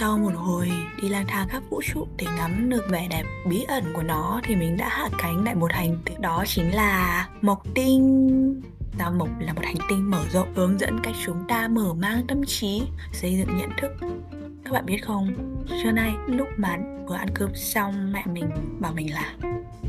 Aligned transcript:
Sau 0.00 0.18
một 0.18 0.32
hồi 0.36 0.72
đi 1.02 1.08
lang 1.08 1.26
thang 1.28 1.48
khắp 1.48 1.62
vũ 1.70 1.80
trụ 1.84 2.06
để 2.18 2.26
ngắm 2.36 2.70
được 2.70 2.84
vẻ 2.90 3.08
đẹp 3.10 3.24
bí 3.46 3.64
ẩn 3.68 3.84
của 3.94 4.02
nó 4.02 4.40
thì 4.44 4.56
mình 4.56 4.76
đã 4.76 4.88
hạ 4.88 5.08
cánh 5.18 5.42
tại 5.44 5.54
một 5.54 5.72
hành 5.72 5.96
tinh 6.04 6.20
đó 6.20 6.44
chính 6.46 6.74
là 6.74 7.28
Mộc 7.42 7.62
Tinh. 7.74 8.62
Sao 8.98 9.12
Mộc 9.12 9.28
là 9.38 9.52
một 9.52 9.62
hành 9.64 9.88
tinh 9.88 10.10
mở 10.10 10.24
rộng 10.32 10.54
hướng 10.54 10.80
dẫn 10.80 11.00
cách 11.02 11.14
chúng 11.26 11.44
ta 11.48 11.68
mở 11.68 11.94
mang 11.94 12.26
tâm 12.28 12.42
trí, 12.46 12.82
xây 13.12 13.36
dựng 13.36 13.56
nhận 13.58 13.70
thức. 13.80 13.92
Các 14.64 14.72
bạn 14.72 14.86
biết 14.86 14.98
không, 15.04 15.34
trưa 15.82 15.90
nay 15.90 16.12
lúc 16.26 16.48
mà 16.56 16.78
vừa 17.08 17.16
ăn 17.16 17.28
cơm 17.34 17.50
xong 17.54 18.12
mẹ 18.12 18.22
mình 18.26 18.50
bảo 18.80 18.92
mình 18.92 19.14
là 19.14 19.34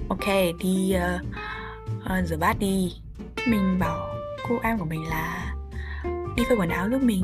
Ok, 0.09 0.27
đi 0.59 0.95
uh, 0.95 1.25
uh, 2.05 2.27
rửa 2.27 2.37
bát 2.37 2.59
đi 2.59 2.93
Mình 3.47 3.79
bảo 3.79 3.99
cô 4.49 4.59
em 4.63 4.79
của 4.79 4.85
mình 4.85 5.09
là 5.09 5.55
đi 6.35 6.43
phơi 6.49 6.57
quần 6.57 6.69
áo 6.69 6.89
giúp 6.89 7.01
mình 7.03 7.23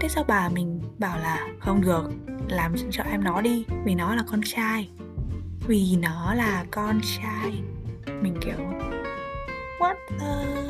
thế 0.00 0.08
sao 0.08 0.24
bà 0.28 0.48
mình 0.48 0.80
bảo 0.98 1.18
là, 1.18 1.48
không 1.60 1.80
được, 1.80 2.10
làm 2.48 2.74
cho 2.90 3.02
em 3.02 3.24
nó 3.24 3.40
đi, 3.40 3.64
vì 3.84 3.94
nó 3.94 4.14
là 4.14 4.22
con 4.30 4.40
trai. 4.44 4.88
Vì 5.66 5.96
nó 6.02 6.34
là 6.34 6.64
con 6.70 7.00
trai. 7.00 7.62
Mình 8.22 8.34
kiểu, 8.40 8.56
what 9.78 9.94
the... 10.18 10.60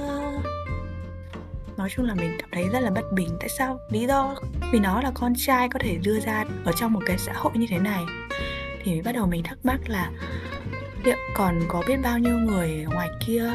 nói 1.76 1.88
chung 1.90 2.06
là 2.06 2.14
mình 2.14 2.36
cảm 2.38 2.48
thấy 2.52 2.68
rất 2.68 2.80
là 2.80 2.90
bất 2.90 3.12
bình. 3.12 3.28
Tại 3.40 3.48
sao? 3.48 3.78
Lý 3.90 4.06
do 4.06 4.34
vì 4.72 4.78
nó 4.78 5.00
là 5.02 5.10
con 5.14 5.32
trai 5.36 5.68
có 5.68 5.78
thể 5.82 5.98
đưa 6.04 6.20
ra 6.20 6.44
ở 6.64 6.72
trong 6.72 6.92
một 6.92 7.00
cái 7.06 7.18
xã 7.18 7.32
hội 7.36 7.52
như 7.54 7.66
thế 7.70 7.78
này. 7.78 8.04
Thì 8.82 9.02
bắt 9.02 9.12
đầu 9.12 9.26
mình 9.26 9.42
thắc 9.42 9.58
mắc 9.62 9.80
là, 9.86 10.10
liệu 11.04 11.16
còn 11.34 11.60
có 11.68 11.82
biết 11.88 11.96
bao 12.02 12.18
nhiêu 12.18 12.38
người 12.38 12.86
ngoài 12.90 13.08
kia 13.26 13.50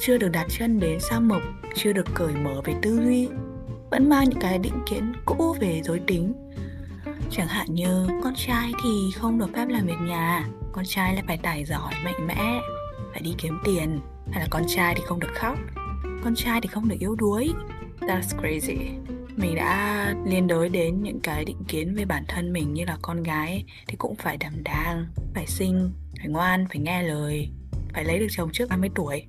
chưa 0.00 0.18
được 0.18 0.28
đặt 0.28 0.46
chân 0.48 0.80
đến 0.80 1.00
sa 1.00 1.20
mộc, 1.20 1.42
chưa 1.74 1.92
được 1.92 2.06
cởi 2.14 2.34
mở 2.34 2.60
về 2.64 2.74
tư 2.82 3.00
duy? 3.04 3.28
Vẫn 3.90 4.08
mang 4.08 4.28
những 4.28 4.40
cái 4.40 4.58
định 4.58 4.82
kiến 4.90 5.12
cũ 5.24 5.56
về 5.60 5.82
giới 5.84 6.00
tính. 6.06 6.32
Chẳng 7.30 7.48
hạn 7.48 7.66
như 7.74 8.08
con 8.24 8.34
trai 8.36 8.72
thì 8.84 9.10
không 9.14 9.38
được 9.38 9.50
phép 9.54 9.68
làm 9.68 9.86
việc 9.86 9.98
nhà 10.00 10.48
con 10.72 10.84
trai 10.84 11.14
lại 11.14 11.24
phải 11.26 11.38
tài 11.42 11.64
giỏi 11.64 11.94
mạnh 12.04 12.26
mẽ 12.26 12.60
phải 13.12 13.20
đi 13.20 13.34
kiếm 13.38 13.58
tiền 13.64 14.00
hay 14.32 14.40
là 14.40 14.46
con 14.50 14.62
trai 14.68 14.94
thì 14.94 15.02
không 15.06 15.20
được 15.20 15.32
khóc 15.34 15.58
con 16.24 16.34
trai 16.34 16.60
thì 16.60 16.68
không 16.68 16.88
được 16.88 16.96
yếu 17.00 17.14
đuối. 17.14 17.52
That's 18.00 18.42
crazy. 18.42 18.78
Mình 19.36 19.54
đã 19.54 20.14
liên 20.26 20.46
đới 20.46 20.68
đến 20.68 21.02
những 21.02 21.20
cái 21.20 21.44
định 21.44 21.64
kiến 21.68 21.94
về 21.94 22.04
bản 22.04 22.24
thân 22.28 22.52
mình 22.52 22.74
như 22.74 22.84
là 22.84 22.96
con 23.02 23.22
gái 23.22 23.64
thì 23.86 23.96
cũng 23.96 24.14
phải 24.14 24.36
đảm 24.36 24.64
đang 24.64 25.06
phải 25.34 25.46
xinh 25.46 25.92
phải 26.18 26.28
ngoan 26.28 26.66
phải 26.68 26.78
nghe 26.78 27.02
lời 27.02 27.50
phải 27.94 28.04
lấy 28.04 28.18
được 28.18 28.26
chồng 28.30 28.50
trước 28.52 28.68
30 28.68 28.90
tuổi. 28.94 29.24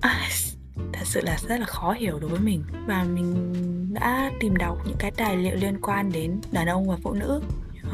À, 0.00 0.28
sự 1.08 1.20
là 1.20 1.38
rất 1.48 1.60
là 1.60 1.66
khó 1.66 1.92
hiểu 1.92 2.18
đối 2.18 2.30
với 2.30 2.40
mình. 2.40 2.64
Và 2.86 3.04
mình 3.04 3.54
đã 3.94 4.30
tìm 4.40 4.56
đọc 4.56 4.78
những 4.86 4.96
cái 4.98 5.10
tài 5.10 5.36
liệu 5.36 5.56
liên 5.56 5.80
quan 5.82 6.12
đến 6.12 6.40
đàn 6.52 6.66
ông 6.66 6.88
và 6.88 6.96
phụ 7.02 7.12
nữ. 7.12 7.40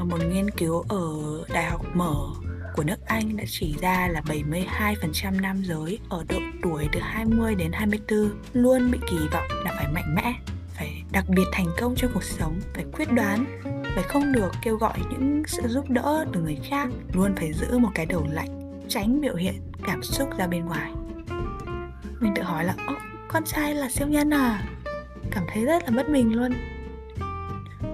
Một 0.05 0.19
nghiên 0.33 0.51
cứu 0.51 0.85
ở 0.89 1.07
Đại 1.53 1.65
học 1.65 1.87
Mở 1.95 2.15
của 2.77 2.83
nước 2.83 3.07
Anh 3.07 3.37
đã 3.37 3.45
chỉ 3.47 3.75
ra 3.81 4.09
là 4.09 4.21
72% 4.21 5.41
nam 5.41 5.63
giới 5.65 5.99
ở 6.09 6.25
độ 6.29 6.39
tuổi 6.63 6.89
từ 6.93 7.01
20 7.01 7.55
đến 7.55 7.73
24 7.73 8.31
luôn 8.53 8.91
bị 8.91 8.99
kỳ 9.11 9.17
vọng 9.33 9.49
là 9.65 9.73
phải 9.77 9.93
mạnh 9.93 10.15
mẽ, 10.15 10.35
phải 10.75 11.03
đặc 11.13 11.25
biệt 11.29 11.45
thành 11.53 11.67
công 11.81 11.95
trong 11.97 12.11
cuộc 12.15 12.25
sống, 12.25 12.61
phải 12.75 12.85
quyết 12.93 13.13
đoán, 13.13 13.61
phải 13.95 14.03
không 14.03 14.33
được 14.33 14.53
kêu 14.63 14.77
gọi 14.77 14.99
những 15.11 15.43
sự 15.47 15.63
giúp 15.69 15.91
đỡ 15.91 16.25
từ 16.33 16.41
người 16.41 16.59
khác, 16.69 16.89
luôn 17.13 17.35
phải 17.37 17.53
giữ 17.53 17.79
một 17.79 17.91
cái 17.95 18.07
đầu 18.07 18.27
lạnh, 18.31 18.81
tránh 18.89 19.21
biểu 19.21 19.35
hiện 19.35 19.55
cảm 19.87 20.03
xúc 20.03 20.29
ra 20.39 20.47
bên 20.47 20.67
ngoài 20.67 20.93
mình 22.25 22.35
tự 22.35 22.43
hỏi 22.43 22.65
là 22.65 22.75
Ô, 22.87 22.95
con 23.29 23.45
trai 23.45 23.75
là 23.75 23.89
siêu 23.89 24.09
nhân 24.09 24.31
à? 24.31 24.63
Cảm 25.31 25.45
thấy 25.49 25.65
rất 25.65 25.85
là 25.85 25.91
bất 25.91 26.09
bình 26.09 26.35
luôn. 26.35 26.53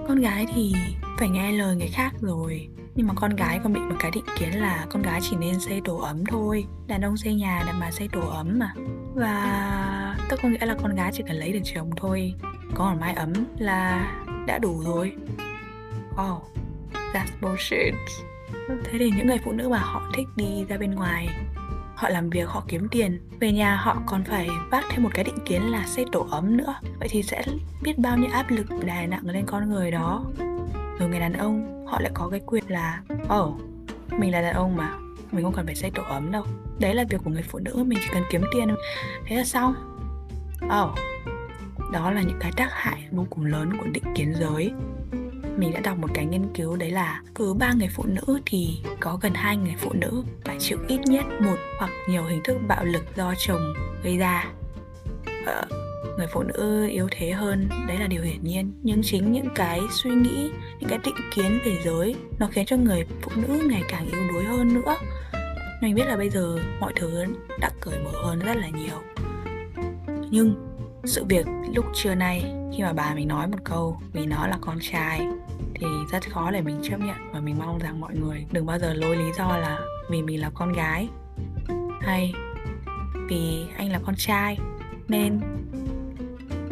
Con 0.07 0.19
gái 0.19 0.45
thì 0.53 0.73
phải 1.19 1.29
nghe 1.29 1.51
lời 1.51 1.75
người 1.75 1.87
khác 1.87 2.13
rồi 2.21 2.69
nhưng 2.95 3.07
mà 3.07 3.13
con 3.15 3.35
gái 3.35 3.59
còn 3.63 3.73
bị 3.73 3.79
một 3.79 3.95
cái 3.99 4.11
định 4.11 4.25
kiến 4.39 4.61
là 4.61 4.85
con 4.89 5.01
gái 5.01 5.19
chỉ 5.23 5.35
nên 5.39 5.59
xây 5.59 5.81
tổ 5.85 5.97
ấm 5.97 6.25
thôi 6.25 6.65
đàn 6.87 7.01
ông 7.01 7.17
xây 7.17 7.33
nhà 7.33 7.63
đàn 7.67 7.79
bà 7.79 7.91
xây 7.91 8.07
tổ 8.07 8.19
ấm 8.19 8.59
mà. 8.59 8.73
Và 9.13 10.17
tôi 10.29 10.39
có 10.43 10.49
nghĩa 10.49 10.65
là 10.65 10.75
con 10.81 10.95
gái 10.95 11.11
chỉ 11.13 11.23
cần 11.27 11.37
lấy 11.37 11.53
được 11.53 11.61
chồng 11.75 11.89
thôi 11.97 12.33
có 12.75 12.91
một 12.91 12.97
mái 13.01 13.13
ấm 13.13 13.33
là 13.57 14.11
đã 14.47 14.59
đủ 14.59 14.81
rồi. 14.85 15.15
Oh 16.11 16.43
that's 17.13 17.41
bullshit. 17.41 17.93
Thế 18.67 18.99
thì 18.99 19.11
những 19.17 19.27
người 19.27 19.39
phụ 19.43 19.51
nữ 19.51 19.69
mà 19.69 19.77
họ 19.77 20.11
thích 20.15 20.27
đi 20.35 20.65
ra 20.69 20.77
bên 20.77 20.91
ngoài 20.91 21.29
họ 22.01 22.09
làm 22.09 22.29
việc 22.29 22.47
họ 22.47 22.63
kiếm 22.67 22.87
tiền. 22.91 23.19
Về 23.39 23.51
nhà 23.51 23.75
họ 23.75 24.01
còn 24.05 24.23
phải 24.23 24.49
vác 24.71 24.85
thêm 24.89 25.03
một 25.03 25.09
cái 25.13 25.23
định 25.23 25.37
kiến 25.45 25.61
là 25.71 25.85
xây 25.87 26.05
tổ 26.11 26.27
ấm 26.31 26.57
nữa. 26.57 26.75
Vậy 26.99 27.09
thì 27.11 27.23
sẽ 27.23 27.43
biết 27.81 27.97
bao 27.97 28.17
nhiêu 28.17 28.29
áp 28.31 28.49
lực 28.49 28.65
đè 28.85 29.07
nặng 29.07 29.29
lên 29.29 29.45
con 29.45 29.69
người 29.69 29.91
đó. 29.91 30.25
Rồi 30.99 31.09
người 31.09 31.19
đàn 31.19 31.33
ông 31.33 31.85
họ 31.87 32.01
lại 32.01 32.11
có 32.13 32.29
cái 32.29 32.41
quyền 32.45 32.63
là 32.67 33.01
ồ 33.29 33.45
oh, 33.45 33.61
mình 34.19 34.31
là 34.31 34.41
đàn 34.41 34.53
ông 34.53 34.77
mà 34.77 34.93
mình 35.31 35.43
không 35.43 35.53
cần 35.53 35.65
phải 35.65 35.75
xây 35.75 35.91
tổ 35.91 36.03
ấm 36.03 36.31
đâu. 36.31 36.45
Đấy 36.79 36.95
là 36.95 37.03
việc 37.09 37.21
của 37.23 37.29
người 37.29 37.43
phụ 37.43 37.59
nữ 37.59 37.83
mình 37.87 37.99
chỉ 38.01 38.07
cần 38.13 38.23
kiếm 38.31 38.41
tiền 38.53 38.75
thế 39.25 39.35
là 39.35 39.43
xong. 39.43 39.73
Ồ 40.69 40.83
oh, 40.83 40.99
đó 41.93 42.11
là 42.11 42.21
những 42.21 42.39
cái 42.39 42.51
tác 42.57 42.69
hại 42.71 43.07
vô 43.11 43.25
cùng 43.29 43.45
lớn 43.45 43.71
của 43.77 43.85
định 43.93 44.13
kiến 44.15 44.33
giới 44.39 44.73
mình 45.61 45.73
đã 45.73 45.79
đọc 45.79 45.97
một 45.97 46.07
cái 46.13 46.25
nghiên 46.25 46.53
cứu 46.53 46.75
đấy 46.75 46.91
là 46.91 47.21
cứ 47.35 47.53
ba 47.53 47.73
người 47.73 47.87
phụ 47.95 48.03
nữ 48.07 48.39
thì 48.45 48.77
có 48.99 49.19
gần 49.21 49.33
hai 49.33 49.57
người 49.57 49.73
phụ 49.77 49.91
nữ 49.93 50.23
phải 50.45 50.57
chịu 50.59 50.77
ít 50.87 50.99
nhất 51.05 51.25
một 51.41 51.55
hoặc 51.79 51.91
nhiều 52.09 52.23
hình 52.23 52.41
thức 52.43 52.57
bạo 52.67 52.85
lực 52.85 53.03
do 53.15 53.33
chồng 53.37 53.73
gây 54.03 54.17
ra. 54.17 54.45
Ờ, 55.45 55.65
người 56.17 56.27
phụ 56.33 56.43
nữ 56.43 56.87
yếu 56.87 57.07
thế 57.11 57.31
hơn 57.31 57.69
đấy 57.87 57.97
là 57.99 58.07
điều 58.07 58.21
hiển 58.21 58.43
nhiên. 58.43 58.73
Nhưng 58.83 59.01
chính 59.03 59.31
những 59.31 59.47
cái 59.55 59.79
suy 59.91 60.11
nghĩ 60.11 60.49
những 60.79 60.89
cái 60.89 60.99
định 61.05 61.15
kiến 61.35 61.59
về 61.65 61.77
giới 61.83 62.15
nó 62.39 62.47
khiến 62.51 62.65
cho 62.65 62.77
người 62.77 63.05
phụ 63.21 63.31
nữ 63.35 63.67
ngày 63.69 63.83
càng 63.89 64.07
yếu 64.11 64.21
đuối 64.33 64.43
hơn 64.43 64.73
nữa. 64.73 64.95
Mình 65.81 65.95
biết 65.95 66.07
là 66.07 66.17
bây 66.17 66.29
giờ 66.29 66.57
mọi 66.79 66.93
thứ 66.95 67.25
đã 67.59 67.69
cởi 67.79 67.99
mở 67.99 68.11
hơn 68.23 68.39
rất 68.39 68.57
là 68.57 68.67
nhiều. 68.69 69.01
Nhưng 70.29 70.70
sự 71.03 71.25
việc 71.25 71.45
lúc 71.73 71.85
trưa 71.93 72.15
nay, 72.15 72.53
khi 72.73 72.83
mà 72.83 72.93
bà 72.93 73.15
mình 73.15 73.27
nói 73.27 73.47
một 73.47 73.57
câu 73.63 73.97
vì 74.13 74.25
nó 74.25 74.47
là 74.47 74.57
con 74.61 74.77
trai, 74.81 75.27
thì 75.75 75.87
rất 76.11 76.29
khó 76.29 76.51
để 76.51 76.61
mình 76.61 76.79
chấp 76.83 76.99
nhận 76.99 77.31
và 77.33 77.39
mình 77.39 77.59
mong 77.59 77.79
rằng 77.79 77.99
mọi 77.99 78.15
người 78.15 78.45
đừng 78.51 78.65
bao 78.65 78.79
giờ 78.79 78.93
lôi 78.93 79.15
lý 79.15 79.31
do 79.37 79.57
là 79.57 79.79
vì 80.09 80.21
mình 80.21 80.41
là 80.41 80.49
con 80.53 80.73
gái. 80.73 81.09
Hay, 82.01 82.33
vì 83.29 83.65
anh 83.77 83.91
là 83.91 83.99
con 84.05 84.15
trai, 84.15 84.57
nên 85.07 85.39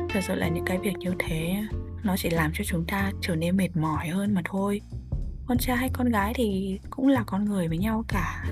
thật 0.09 0.19
sự 0.27 0.35
là 0.35 0.47
những 0.47 0.65
cái 0.65 0.77
việc 0.77 0.97
như 0.97 1.13
thế, 1.19 1.63
nó 2.03 2.15
chỉ 2.17 2.29
làm 2.29 2.51
cho 2.53 2.63
chúng 2.63 2.85
ta 2.85 3.11
trở 3.21 3.35
nên 3.35 3.57
mệt 3.57 3.77
mỏi 3.77 4.07
hơn 4.07 4.33
mà 4.33 4.41
thôi. 4.45 4.81
Con 5.47 5.57
trai 5.57 5.77
hay 5.77 5.89
con 5.93 6.09
gái 6.09 6.33
thì 6.35 6.79
cũng 6.89 7.07
là 7.07 7.23
con 7.23 7.45
người 7.45 7.67
với 7.67 7.77
nhau 7.77 8.03
cả 8.07 8.45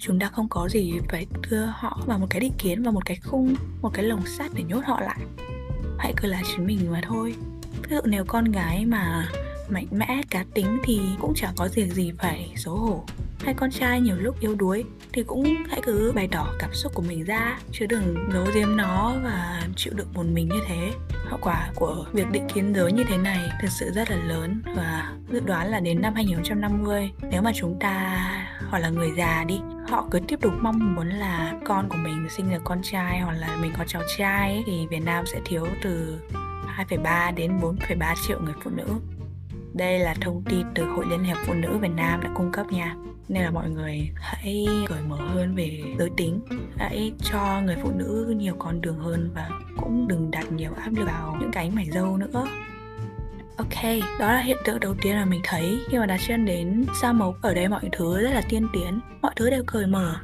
chúng 0.00 0.18
ta 0.18 0.28
không 0.28 0.48
có 0.48 0.68
gì 0.68 0.92
phải 1.08 1.26
đưa 1.50 1.64
họ 1.64 2.02
vào 2.06 2.18
một 2.18 2.26
cái 2.30 2.40
định 2.40 2.52
kiến 2.58 2.82
và 2.82 2.90
một 2.90 3.04
cái 3.04 3.16
khung, 3.16 3.54
một 3.82 3.90
cái 3.94 4.04
lồng 4.04 4.26
sắt 4.26 4.50
để 4.54 4.62
nhốt 4.62 4.80
họ 4.84 5.00
lại. 5.00 5.18
Hãy 5.98 6.12
cứ 6.16 6.28
là 6.28 6.42
chính 6.44 6.66
mình 6.66 6.92
mà 6.92 7.00
thôi. 7.04 7.34
Ví 7.82 7.96
dụ 7.96 8.00
nếu 8.04 8.24
con 8.24 8.44
gái 8.44 8.86
mà 8.86 9.28
mạnh 9.68 9.86
mẽ, 9.90 10.20
cá 10.30 10.44
tính 10.54 10.80
thì 10.84 11.00
cũng 11.20 11.32
chẳng 11.36 11.54
có 11.56 11.68
việc 11.74 11.92
gì 11.92 12.12
phải 12.18 12.52
xấu 12.56 12.76
hổ. 12.76 13.04
Hay 13.40 13.54
con 13.54 13.70
trai 13.70 14.00
nhiều 14.00 14.16
lúc 14.16 14.40
yếu 14.40 14.54
đuối 14.54 14.84
thì 15.12 15.22
cũng 15.22 15.54
hãy 15.68 15.80
cứ 15.84 16.12
bày 16.14 16.28
tỏ 16.32 16.52
cảm 16.58 16.70
xúc 16.74 16.92
của 16.94 17.02
mình 17.02 17.24
ra, 17.24 17.58
chứ 17.72 17.86
đừng 17.86 18.30
giấu 18.32 18.46
giếm 18.54 18.76
nó 18.76 19.14
và 19.24 19.62
chịu 19.76 19.92
đựng 19.96 20.08
một 20.14 20.26
mình 20.26 20.48
như 20.48 20.60
thế. 20.68 20.90
Hậu 21.28 21.38
quả 21.42 21.70
của 21.74 22.06
việc 22.12 22.30
định 22.30 22.46
kiến 22.54 22.74
giới 22.74 22.92
như 22.92 23.04
thế 23.08 23.16
này 23.16 23.50
thực 23.62 23.70
sự 23.70 23.90
rất 23.94 24.10
là 24.10 24.16
lớn 24.16 24.62
và 24.76 25.12
dự 25.32 25.40
đoán 25.40 25.70
là 25.70 25.80
đến 25.80 26.00
năm 26.00 26.14
2050 26.14 27.10
nếu 27.30 27.42
mà 27.42 27.52
chúng 27.54 27.78
ta 27.80 28.18
hoặc 28.70 28.78
là 28.78 28.88
người 28.88 29.10
già 29.16 29.44
đi 29.44 29.60
họ 29.90 30.06
cứ 30.10 30.20
tiếp 30.28 30.40
tục 30.40 30.52
mong 30.60 30.94
muốn 30.94 31.08
là 31.08 31.54
con 31.64 31.88
của 31.88 31.96
mình 32.04 32.26
sinh 32.30 32.50
được 32.50 32.60
con 32.64 32.80
trai 32.82 33.20
hoặc 33.20 33.32
là 33.32 33.56
mình 33.62 33.72
có 33.78 33.84
cháu 33.86 34.02
trai 34.16 34.52
ấy, 34.52 34.62
thì 34.66 34.86
Việt 34.86 35.00
Nam 35.04 35.26
sẽ 35.26 35.40
thiếu 35.44 35.66
từ 35.82 36.20
2,3 36.76 37.34
đến 37.34 37.58
4,3 37.60 38.14
triệu 38.26 38.40
người 38.40 38.54
phụ 38.64 38.70
nữ. 38.70 38.86
Đây 39.74 39.98
là 39.98 40.14
thông 40.20 40.42
tin 40.44 40.66
từ 40.74 40.84
Hội 40.84 41.06
Liên 41.10 41.24
hiệp 41.24 41.36
Phụ 41.46 41.54
nữ 41.54 41.78
Việt 41.78 41.90
Nam 41.96 42.20
đã 42.20 42.30
cung 42.34 42.52
cấp 42.52 42.66
nha. 42.72 42.96
Nên 43.28 43.42
là 43.42 43.50
mọi 43.50 43.70
người 43.70 44.10
hãy 44.16 44.66
cởi 44.86 45.02
mở 45.08 45.16
hơn 45.16 45.54
về 45.54 45.82
giới 45.98 46.10
tính 46.16 46.40
hãy 46.78 47.12
cho 47.22 47.60
người 47.64 47.76
phụ 47.82 47.90
nữ 47.94 48.34
nhiều 48.36 48.54
con 48.58 48.80
đường 48.80 48.98
hơn 48.98 49.30
và 49.34 49.50
cũng 49.76 50.08
đừng 50.08 50.30
đặt 50.30 50.52
nhiều 50.52 50.70
áp 50.74 50.90
lực 50.90 51.06
vào 51.06 51.36
những 51.40 51.50
cái 51.52 51.70
mảnh 51.70 51.90
dâu 51.92 52.16
nữa. 52.16 52.46
Ok, 53.60 53.84
đó 54.18 54.32
là 54.32 54.40
hiện 54.40 54.56
tượng 54.64 54.80
đầu 54.80 54.94
tiên 55.00 55.14
mà 55.14 55.24
mình 55.24 55.40
thấy 55.44 55.80
khi 55.90 55.98
mà 55.98 56.06
đặt 56.06 56.20
chân 56.28 56.44
đến 56.44 56.86
Sa 57.00 57.12
Mộc. 57.12 57.42
Ở 57.42 57.54
đây 57.54 57.68
mọi 57.68 57.80
thứ 57.92 58.20
rất 58.20 58.30
là 58.30 58.42
tiên 58.48 58.68
tiến, 58.72 59.00
mọi 59.22 59.32
thứ 59.36 59.50
đều 59.50 59.64
cởi 59.66 59.86
mở. 59.86 60.16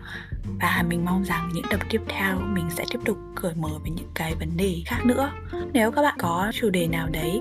Và 0.60 0.84
mình 0.88 1.04
mong 1.04 1.24
rằng 1.24 1.50
những 1.54 1.64
tập 1.70 1.80
tiếp 1.90 2.00
theo 2.08 2.38
mình 2.40 2.70
sẽ 2.70 2.84
tiếp 2.90 2.98
tục 3.04 3.18
cởi 3.34 3.54
mở 3.54 3.68
về 3.84 3.90
những 3.90 4.10
cái 4.14 4.34
vấn 4.34 4.56
đề 4.56 4.82
khác 4.86 4.98
nữa. 5.04 5.30
Nếu 5.72 5.90
các 5.90 6.02
bạn 6.02 6.14
có 6.18 6.50
chủ 6.54 6.70
đề 6.70 6.86
nào 6.86 7.08
đấy 7.08 7.40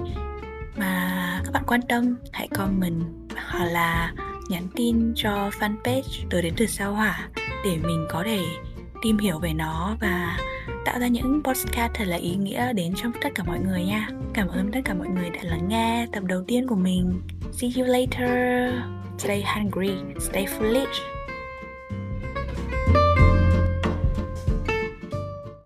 mà 0.77 1.41
các 1.45 1.51
bạn 1.53 1.63
quan 1.67 1.81
tâm 1.81 2.15
hãy 2.33 2.47
comment 2.47 3.03
hoặc 3.49 3.65
là 3.65 4.13
nhắn 4.49 4.67
tin 4.75 5.13
cho 5.15 5.49
fanpage 5.59 6.27
tới 6.29 6.41
đến 6.41 6.53
từ 6.57 6.65
sao 6.65 6.93
hỏa 6.93 7.27
để 7.65 7.77
mình 7.83 8.05
có 8.09 8.23
thể 8.23 8.45
tìm 9.01 9.17
hiểu 9.17 9.39
về 9.39 9.53
nó 9.53 9.95
và 10.01 10.37
tạo 10.85 10.99
ra 10.99 11.07
những 11.07 11.41
podcast 11.43 11.93
thật 11.93 12.05
là 12.07 12.17
ý 12.17 12.35
nghĩa 12.35 12.73
đến 12.73 12.93
trong 12.95 13.11
tất 13.21 13.29
cả 13.35 13.43
mọi 13.43 13.59
người 13.59 13.83
nha. 13.83 14.09
Cảm 14.33 14.47
ơn 14.47 14.71
tất 14.71 14.79
cả 14.85 14.93
mọi 14.93 15.07
người 15.07 15.29
đã 15.29 15.39
lắng 15.43 15.67
nghe 15.67 16.07
tập 16.11 16.23
đầu 16.23 16.43
tiên 16.47 16.67
của 16.67 16.75
mình. 16.75 17.21
See 17.51 17.69
you 17.77 17.85
later. 17.85 18.29
Stay 19.17 19.43
hungry, 19.55 19.93
stay 20.19 20.45
foolish. 20.45 21.14